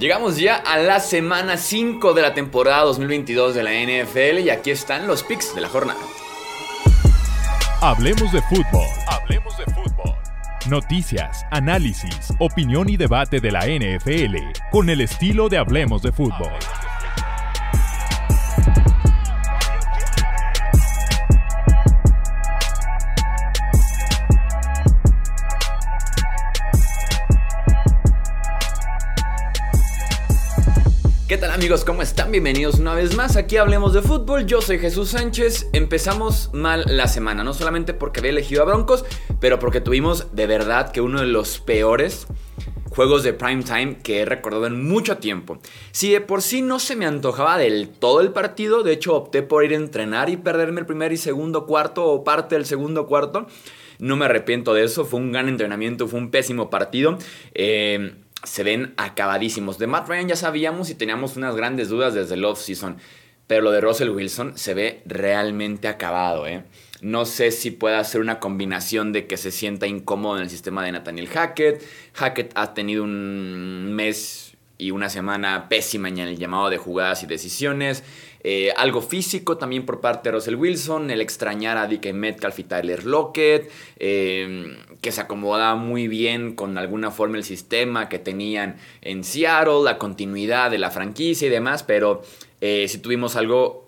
[0.00, 4.70] Llegamos ya a la semana 5 de la temporada 2022 de la NFL y aquí
[4.70, 6.00] están los picks de la jornada.
[7.82, 8.86] Hablemos de fútbol.
[9.06, 10.14] Hablemos de fútbol.
[10.70, 14.36] Noticias, análisis, opinión y debate de la NFL
[14.70, 16.48] con el estilo de Hablemos de fútbol.
[31.60, 31.84] Amigos?
[31.84, 32.32] ¿Cómo están?
[32.32, 33.36] Bienvenidos una vez más.
[33.36, 34.46] Aquí hablemos de fútbol.
[34.46, 35.68] Yo soy Jesús Sánchez.
[35.74, 39.04] Empezamos mal la semana, no solamente porque había elegido a Broncos,
[39.40, 42.26] pero porque tuvimos de verdad que uno de los peores
[42.88, 45.58] juegos de prime time que he recordado en mucho tiempo.
[45.92, 49.42] Si de por sí no se me antojaba del todo el partido, de hecho opté
[49.42, 53.06] por ir a entrenar y perderme el primer y segundo cuarto o parte del segundo
[53.06, 53.46] cuarto.
[53.98, 57.18] No me arrepiento de eso, fue un gran entrenamiento, fue un pésimo partido.
[57.52, 59.78] Eh, se ven acabadísimos.
[59.78, 62.98] De Matt Ryan ya sabíamos y teníamos unas grandes dudas desde el off-season.
[63.46, 66.64] Pero lo de Russell Wilson se ve realmente acabado, ¿eh?
[67.00, 70.84] No sé si pueda ser una combinación de que se sienta incómodo en el sistema
[70.84, 71.82] de Nathaniel Hackett.
[72.12, 74.49] Hackett ha tenido un mes
[74.80, 78.02] y una semana pésima en el llamado de jugadas y decisiones.
[78.42, 82.64] Eh, algo físico también por parte de Russell Wilson, el extrañar a DK Metcalf y
[82.64, 88.76] Tyler Lockett, eh, que se acomoda muy bien con alguna forma el sistema que tenían
[89.02, 92.22] en Seattle, la continuidad de la franquicia y demás, pero
[92.62, 93.86] eh, si tuvimos algo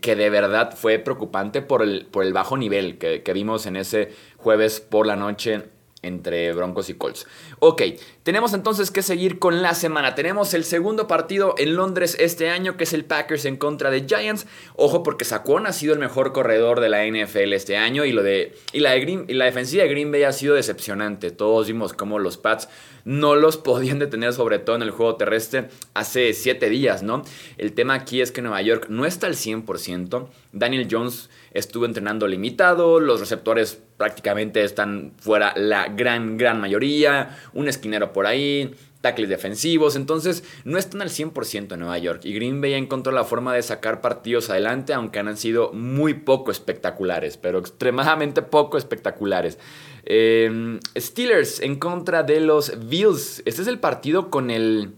[0.00, 3.76] que de verdad fue preocupante por el, por el bajo nivel que, que vimos en
[3.76, 5.64] ese jueves por la noche
[6.02, 7.26] entre Broncos y Colts.
[7.60, 7.82] Ok,
[8.22, 10.14] tenemos entonces que seguir con la semana.
[10.14, 14.06] Tenemos el segundo partido en Londres este año, que es el Packers en contra de
[14.06, 14.46] Giants.
[14.76, 18.22] Ojo, porque Saquon ha sido el mejor corredor de la NFL este año y, lo
[18.22, 21.32] de, y, la, de y la defensiva de Green Bay ha sido decepcionante.
[21.32, 22.68] Todos vimos cómo los Pats
[23.04, 27.22] no los podían detener, sobre todo en el juego terrestre, hace 7 días, ¿no?
[27.58, 30.28] El tema aquí es que Nueva York no está al 100%.
[30.52, 37.68] Daniel Jones estuvo entrenando limitado, los receptores prácticamente están fuera la gran, gran mayoría, un
[37.68, 42.60] esquinero por ahí, tackles defensivos, entonces no están al 100% en Nueva York y Green
[42.60, 47.58] Bay encontró la forma de sacar partidos adelante, aunque han sido muy poco espectaculares, pero
[47.58, 49.58] extremadamente poco espectaculares.
[50.04, 54.94] Em, Steelers en contra de los Bills, este es el partido con el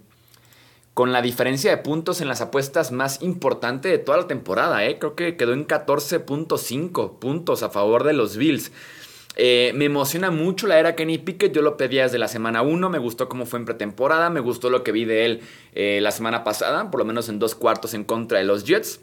[0.95, 4.87] con la diferencia de puntos en las apuestas más importante de toda la temporada.
[4.87, 5.01] ¿eh?
[5.01, 8.71] Creo que quedó en 14.5 puntos a favor de los Bills.
[9.37, 11.53] Eh, me emociona mucho la era Kenny Pickett.
[11.53, 12.89] Yo lo pedía desde la semana 1.
[12.91, 14.31] Me gustó cómo fue en pretemporada.
[14.31, 15.41] Me gustó lo que vi de él
[15.75, 19.01] eh, la semana pasada, por lo menos en dos cuartos en contra de los Jets.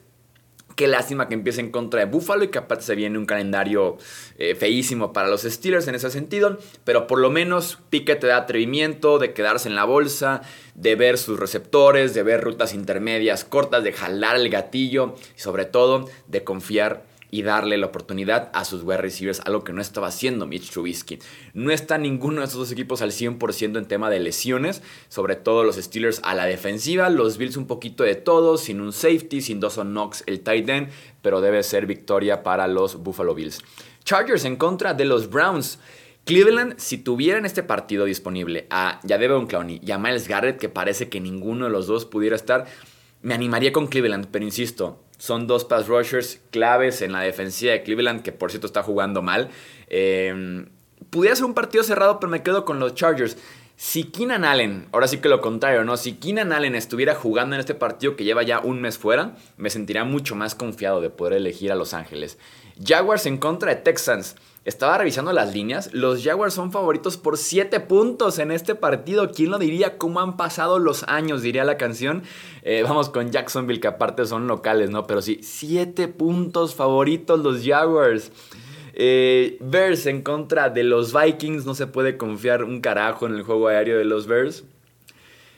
[0.76, 3.98] Qué lástima que empiece en contra de Buffalo y que aparte se viene un calendario
[4.38, 6.58] eh, feísimo para los Steelers en ese sentido.
[6.86, 10.42] Pero por lo menos Piquet te da atrevimiento de quedarse en la bolsa,
[10.76, 15.66] de ver sus receptores, de ver rutas intermedias cortas, de jalar el gatillo y sobre
[15.66, 20.08] todo de confiar y darle la oportunidad a sus wide receivers, algo que no estaba
[20.08, 21.20] haciendo Mitch Trubisky.
[21.54, 25.64] No está ninguno de esos dos equipos al 100% en tema de lesiones, sobre todo
[25.64, 29.62] los Steelers a la defensiva, los Bills un poquito de todo, sin un safety, sin
[29.62, 30.90] Dawson Knox el tight end,
[31.22, 33.64] pero debe ser victoria para los Buffalo Bills.
[34.04, 35.80] Chargers en contra de los Browns.
[36.26, 41.10] Cleveland, si tuvieran este partido disponible a Yadevon Clowney y a Miles Garrett, que parece
[41.10, 42.68] que ninguno de los dos pudiera estar,
[43.24, 47.84] me animaría con Cleveland, pero insisto, son dos pass rushers claves en la defensiva de
[47.84, 49.50] Cleveland, que por cierto está jugando mal.
[49.88, 50.66] Eh,
[51.12, 53.38] pudiera ser un partido cerrado, pero me quedo con los Chargers.
[53.76, 55.96] Si Keenan Allen, ahora sí que lo contrario, ¿no?
[55.96, 59.70] Si Keenan Allen estuviera jugando en este partido que lleva ya un mes fuera, me
[59.70, 62.40] sentiría mucho más confiado de poder elegir a Los Ángeles.
[62.84, 64.36] Jaguars en contra de Texans.
[64.64, 65.92] Estaba revisando las líneas.
[65.92, 69.32] Los Jaguars son favoritos por 7 puntos en este partido.
[69.32, 69.98] ¿Quién lo diría?
[69.98, 71.42] ¿Cómo han pasado los años?
[71.42, 72.22] Diría la canción.
[72.62, 75.08] Eh, vamos con Jacksonville, que aparte son locales, ¿no?
[75.08, 78.32] Pero sí, 7 puntos favoritos los Jaguars.
[78.94, 81.66] Eh, Bears en contra de los Vikings.
[81.66, 84.64] No se puede confiar un carajo en el juego aéreo de los Bears.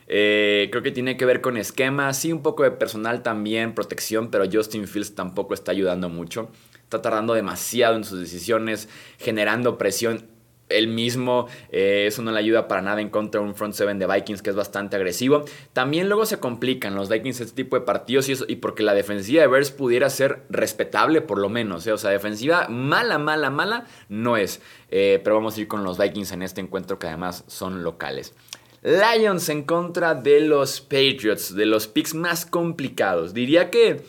[0.08, 4.30] Eh, creo que tiene que ver con esquema, sí, un poco de personal también, protección,
[4.30, 6.50] pero Justin Fields tampoco está ayudando mucho
[6.96, 10.28] está tardando demasiado en sus decisiones, generando presión
[10.70, 14.00] él mismo, eh, eso no le ayuda para nada en contra de un front seven
[14.00, 15.46] de Vikings que es bastante agresivo.
[15.74, 18.94] También luego se complican los Vikings este tipo de partidos y, eso, y porque la
[18.94, 21.92] defensiva de Bears pudiera ser respetable por lo menos, ¿eh?
[21.92, 25.98] o sea, defensiva mala, mala, mala no es, eh, pero vamos a ir con los
[25.98, 28.34] Vikings en este encuentro que además son locales.
[28.82, 33.34] Lions en contra de los Patriots, de los picks más complicados.
[33.34, 34.02] Diría que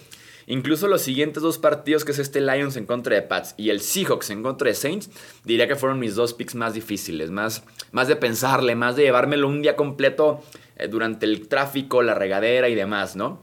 [0.46, 3.80] Incluso los siguientes dos partidos, que es este Lions en contra de Pats y el
[3.80, 5.10] Seahawks en contra de Saints,
[5.44, 9.48] diría que fueron mis dos picks más difíciles, más, más de pensarle, más de llevármelo
[9.48, 10.42] un día completo
[10.76, 13.40] eh, durante el tráfico, la regadera y demás, ¿no?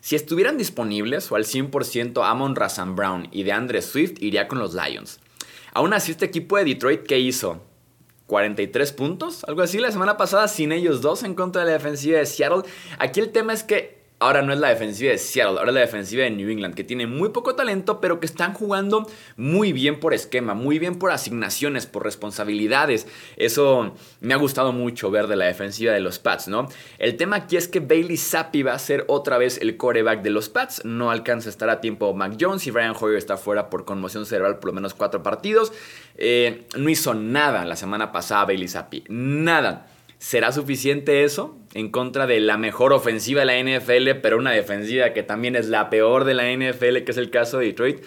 [0.00, 4.58] Si estuvieran disponibles o al 100% Amon Razan Brown y de Andre Swift, iría con
[4.58, 5.20] los Lions.
[5.72, 7.62] Aún así, este equipo de Detroit, ¿qué hizo?
[8.26, 12.18] 43 puntos, algo así la semana pasada sin ellos dos en contra de la defensiva
[12.18, 12.62] de Seattle.
[12.98, 15.80] Aquí el tema es que ahora no es la defensiva de Seattle, ahora es la
[15.80, 19.06] defensiva de New England, que tiene muy poco talento, pero que están jugando
[19.36, 23.06] muy bien por esquema, muy bien por asignaciones, por responsabilidades.
[23.36, 26.68] Eso me ha gustado mucho ver de la defensiva de los Pats, ¿no?
[26.98, 30.30] El tema aquí es que Bailey Zappi va a ser otra vez el coreback de
[30.30, 30.84] los Pats.
[30.84, 34.26] No alcanza a estar a tiempo Mac Jones y Brian Hoyer está fuera por conmoción
[34.26, 35.72] cerebral por lo menos cuatro partidos.
[36.16, 39.88] Eh, no hizo nada la semana pasada Bailey Zappi, nada.
[40.24, 45.12] ¿Será suficiente eso en contra de la mejor ofensiva de la NFL, pero una defensiva
[45.12, 48.02] que también es la peor de la NFL, que es el caso de Detroit?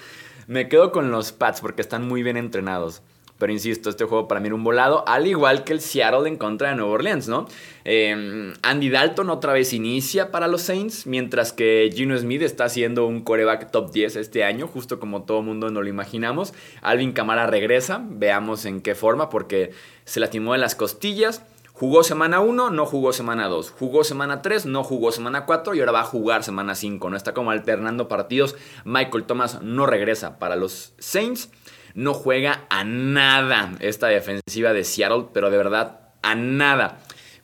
[0.48, 3.04] Me quedo con los Pats porque están muy bien entrenados.
[3.38, 6.38] Pero insisto, este juego para mí era un volado, al igual que el Seattle en
[6.38, 7.48] contra de Nueva Orleans, ¿no?
[7.84, 13.06] Em, Andy Dalton otra vez inicia para los Saints, mientras que Gino Smith está haciendo
[13.06, 16.56] un coreback top 10 este año, justo como todo mundo nos lo imaginamos.
[16.82, 19.70] Alvin Kamara regresa, veamos en qué forma, porque
[20.04, 21.44] se lastimó en las costillas.
[21.80, 23.76] Jugó semana 1, no jugó semana 2.
[23.78, 27.08] Jugó semana 3, no jugó semana 4 y ahora va a jugar semana 5.
[27.08, 28.56] No está como alternando partidos.
[28.84, 31.52] Michael Thomas no regresa para los Saints.
[31.94, 36.98] No juega a nada esta defensiva de Seattle, pero de verdad a nada.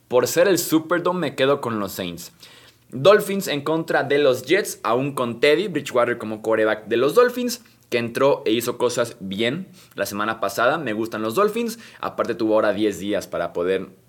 [0.07, 2.31] Por ser el Superdome me quedo con los Saints.
[2.89, 7.61] Dolphins en contra de los Jets, aún con Teddy Bridgewater como coreback de los Dolphins
[7.91, 10.79] que entró e hizo cosas bien la semana pasada.
[10.79, 11.77] Me gustan los Dolphins.
[11.99, 14.01] Aparte tuvo ahora 10 días para poder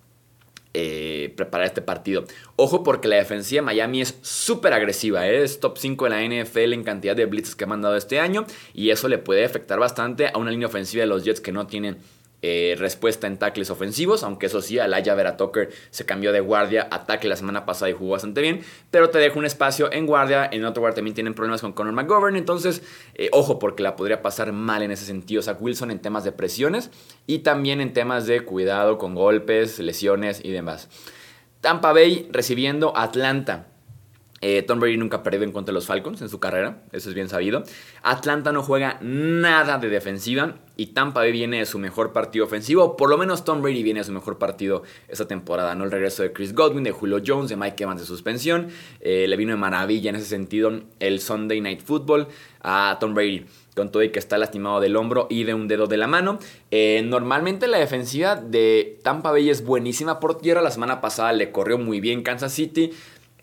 [0.74, 2.24] eh, preparar este partido.
[2.56, 5.44] Ojo porque la defensiva de Miami es súper agresiva, ¿eh?
[5.44, 8.44] es top 5 de la NFL en cantidad de blitzes que ha mandado este año
[8.72, 11.68] y eso le puede afectar bastante a una línea ofensiva de los Jets que no
[11.68, 11.98] tienen
[12.46, 16.86] eh, respuesta en tackles ofensivos, aunque eso sí, Alaya Vera Tucker se cambió de guardia
[16.90, 18.60] a la semana pasada y jugó bastante bien,
[18.90, 21.94] pero te deja un espacio en guardia, en otro guardia también tienen problemas con Conor
[21.94, 22.82] McGovern, entonces
[23.14, 26.32] eh, ojo porque la podría pasar mal en ese sentido Zach Wilson en temas de
[26.32, 26.90] presiones
[27.26, 30.90] y también en temas de cuidado con golpes, lesiones y demás.
[31.62, 33.68] Tampa Bay recibiendo Atlanta.
[34.46, 37.08] Eh, Tom Brady nunca ha perdido en contra de los Falcons en su carrera, eso
[37.08, 37.62] es bien sabido.
[38.02, 42.94] Atlanta no juega nada de defensiva y Tampa Bay viene de su mejor partido ofensivo,
[42.94, 45.84] por lo menos Tom Brady viene de su mejor partido esta temporada, ¿no?
[45.84, 48.68] El regreso de Chris Godwin, de Julio Jones, de Mike Evans de suspensión,
[49.00, 52.28] eh, le vino de maravilla en ese sentido el Sunday Night Football
[52.60, 55.86] a Tom Brady con todo y que está lastimado del hombro y de un dedo
[55.86, 56.38] de la mano.
[56.70, 60.62] Eh, normalmente la defensiva de Tampa Bay es buenísima por tierra.
[60.62, 62.92] La semana pasada le corrió muy bien Kansas City.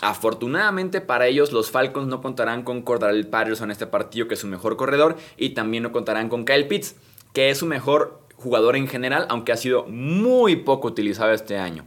[0.01, 4.39] Afortunadamente para ellos, los Falcons no contarán con Cordell Patterson en este partido, que es
[4.39, 6.95] su mejor corredor, y también no contarán con Kyle Pitts,
[7.33, 11.85] que es su mejor jugador en general, aunque ha sido muy poco utilizado este año.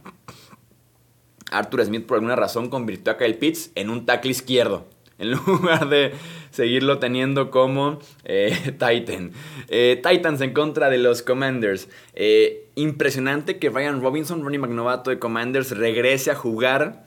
[1.51, 4.85] Arthur Smith por alguna razón convirtió a Kyle Pitts en un tackle izquierdo,
[5.19, 6.13] en lugar de
[6.51, 9.33] seguirlo teniendo como eh, Titan.
[9.67, 11.89] Eh, Titans en contra de los Commanders.
[12.13, 17.05] Eh, impresionante que Ryan Robinson, Ronnie McNovato de Commanders, regrese a jugar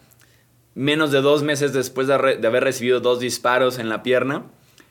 [0.79, 4.45] menos de dos meses después de, haber recibido dos disparos en la pierna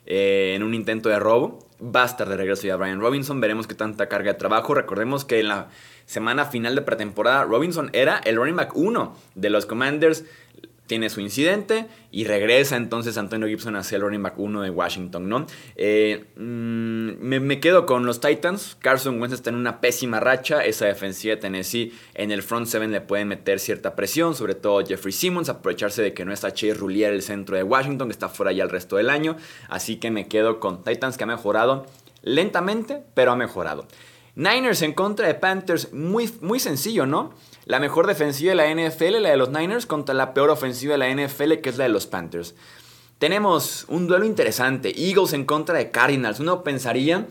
[0.04, 1.66] eh, en un intento de robo.
[1.82, 3.40] Va a estar de regreso ya Brian Robinson.
[3.40, 4.74] Veremos qué tanta carga de trabajo.
[4.74, 5.68] Recordemos que en la
[6.04, 10.26] semana final de pretemporada Robinson era el running back 1 de los Commanders
[10.88, 15.28] tiene su incidente y regresa entonces Antonio Gibson hacia el running back 1 de Washington,
[15.28, 15.46] ¿no?
[15.76, 18.76] Eh, mm, me, quedo con los Titans.
[18.80, 20.64] Carson Wentz está en una pésima racha.
[20.64, 24.84] Esa defensiva de Tennessee en el front 7 le puede meter cierta presión, sobre todo
[24.84, 28.28] Jeffrey Simmons, aprovecharse de que no está Chase Roulier el centro de Washington, que está
[28.28, 29.36] fuera ya el resto del año.
[29.68, 31.86] Así que me quedo con Titans que ha mejorado
[32.22, 33.86] lentamente, pero ha mejorado.
[34.38, 37.34] Niners en contra de Panthers, muy, muy sencillo, ¿no?
[37.64, 40.98] La mejor defensiva de la NFL, la de los Niners, contra la peor ofensiva de
[40.98, 42.54] la NFL, que es la de los Panthers.
[43.18, 46.38] Tenemos un duelo interesante, Eagles en contra de Cardinals.
[46.38, 47.26] Uno pensaría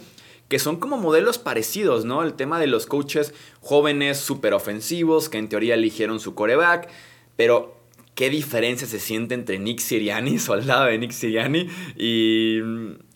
[0.50, 2.24] que son como modelos parecidos, ¿no?
[2.24, 6.90] El tema de los coaches jóvenes, súper ofensivos, que en teoría eligieron su coreback,
[7.38, 7.78] pero
[8.16, 12.60] ¿qué diferencia se siente entre Nick Siriani, soldado de Nick Siriani, y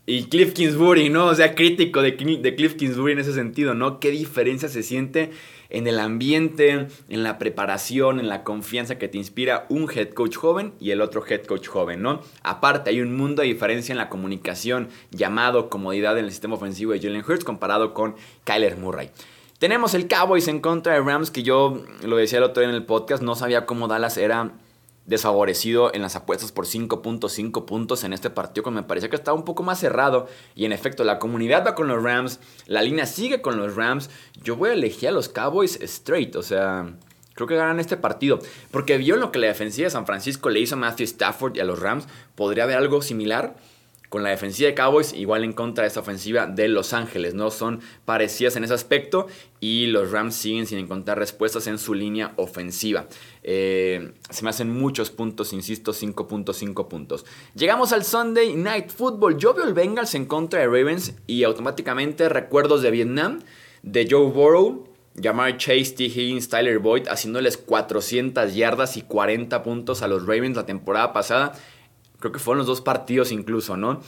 [0.05, 1.27] y Cliff Kingsbury, ¿no?
[1.27, 3.99] O sea, crítico de, Cliff Kingsbury en ese sentido, ¿no?
[3.99, 5.31] ¿Qué diferencia se siente
[5.69, 10.35] en el ambiente, en la preparación, en la confianza que te inspira un head coach
[10.35, 12.21] joven y el otro head coach joven, ¿no?
[12.43, 16.91] Aparte, hay un mundo de diferencia en la comunicación, llamado comodidad en el sistema ofensivo
[16.91, 19.11] de Jalen Hurts comparado con Kyler Murray.
[19.59, 22.75] Tenemos el Cowboys en contra de Rams, que yo lo decía el otro día en
[22.75, 24.51] el podcast, no sabía cómo Dallas era
[25.05, 29.37] desfavorecido en las apuestas por 5.5 puntos en este partido, cuando me parecía que estaba
[29.37, 30.27] un poco más cerrado.
[30.55, 34.09] Y en efecto, la comunidad va con los Rams, la línea sigue con los Rams.
[34.43, 36.93] Yo voy a elegir a los Cowboys straight, o sea,
[37.33, 38.39] creo que ganan este partido.
[38.71, 41.59] Porque vio lo que la defensiva de San Francisco le hizo a Matthew Stafford y
[41.59, 42.07] a los Rams.
[42.35, 43.55] Podría haber algo similar
[44.11, 47.33] con la defensiva de Cowboys, igual en contra de esta ofensiva de Los Ángeles.
[47.33, 49.27] No son parecidas en ese aspecto
[49.61, 53.07] y los Rams siguen sin encontrar respuestas en su línea ofensiva.
[53.41, 57.25] Eh, se me hacen muchos puntos, insisto, 5.5 puntos.
[57.55, 59.37] Llegamos al Sunday Night Football.
[59.37, 63.39] Yo veo el Bengals en contra de Ravens y automáticamente recuerdos de Vietnam,
[63.81, 64.89] de Joe Burrow.
[65.21, 66.03] Jamar Chase, T.
[66.05, 71.53] Higgins, Tyler Boyd haciéndoles 400 yardas y 40 puntos a los Ravens la temporada pasada
[72.21, 73.99] Creo que fueron los dos partidos incluso, ¿no?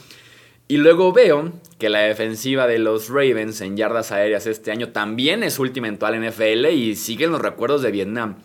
[0.66, 5.42] Y luego veo que la defensiva de los Ravens en yardas aéreas este año también
[5.42, 8.36] es última en toda la NFL y siguen los recuerdos de Vietnam.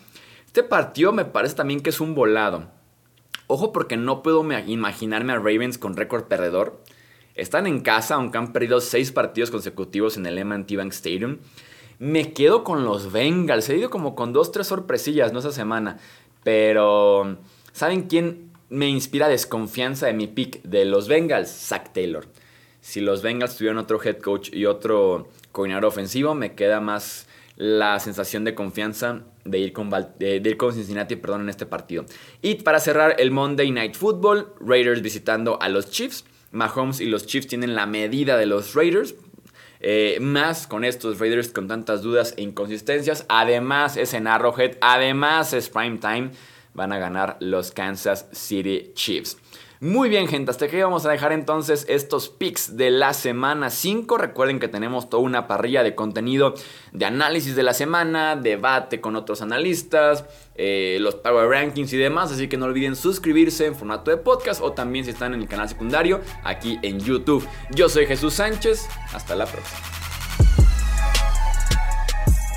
[0.46, 2.70] Este partido me parece también que es un volado.
[3.48, 6.84] Ojo porque no puedo imaginarme a Ravens con récord perdedor.
[7.36, 11.38] Están en casa, aunque han perdido seis partidos consecutivos en el M&T Bank Stadium.
[12.00, 13.70] Me quedo con los Bengals.
[13.70, 15.40] He ido como con dos, tres sorpresillas, ¿no?
[15.40, 15.98] Esa semana.
[16.44, 17.38] Pero,
[17.72, 22.26] ¿saben quién me inspira desconfianza de mi pick de los Bengals, Zach Taylor.
[22.82, 28.00] Si los Bengals tuvieran otro head coach y otro coordinador ofensivo, me queda más la
[28.00, 32.06] sensación de confianza de ir con, de, con Cincinnati perdón, en este partido.
[32.42, 36.26] Y para cerrar el Monday Night Football, Raiders visitando a los Chiefs.
[36.52, 39.16] Mahomes y los Chiefs tienen la medida de los Raiders.
[39.82, 43.26] Eh, más con estos Raiders con tantas dudas e inconsistencias.
[43.28, 44.78] Además es en Arrowhead.
[44.82, 46.32] Además es prime time
[46.80, 49.38] van a ganar los Kansas City Chiefs.
[49.82, 54.18] Muy bien, gente, hasta aquí vamos a dejar entonces estos picks de la semana 5.
[54.18, 56.54] Recuerden que tenemos toda una parrilla de contenido
[56.92, 62.32] de análisis de la semana, debate con otros analistas, eh, los Power Rankings y demás.
[62.32, 65.48] Así que no olviden suscribirse en formato de podcast o también si están en el
[65.48, 67.48] canal secundario aquí en YouTube.
[67.72, 68.88] Yo soy Jesús Sánchez.
[69.14, 69.80] Hasta la próxima.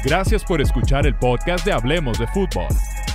[0.04, 2.66] Gracias por escuchar el podcast de Hablemos de Fútbol.